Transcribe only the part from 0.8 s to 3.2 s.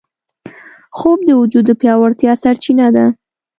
خوب د وجود د پیاوړتیا سرچینه ده